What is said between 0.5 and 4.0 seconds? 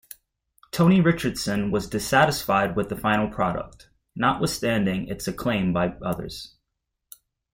Tony Richardson was dissatisfied with the final product,